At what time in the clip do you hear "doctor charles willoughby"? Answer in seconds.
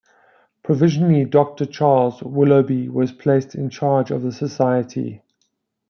1.25-2.89